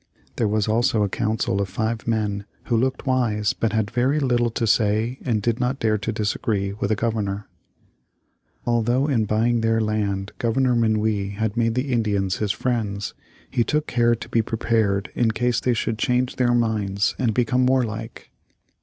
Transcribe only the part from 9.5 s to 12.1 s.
their land Governor Minuit had made the